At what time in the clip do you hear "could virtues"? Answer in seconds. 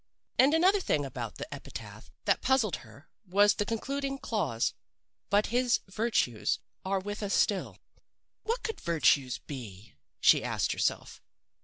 8.63-9.37